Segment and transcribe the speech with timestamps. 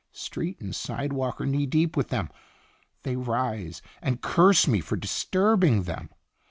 [0.13, 2.29] Street and sidewalk are knee deep with them.
[3.03, 6.09] They rise and curse me for dis turbing them.